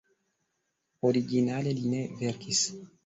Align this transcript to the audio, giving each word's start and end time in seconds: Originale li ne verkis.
Originale 1.09 1.75
li 1.81 1.85
ne 1.93 2.01
verkis. 2.23 2.65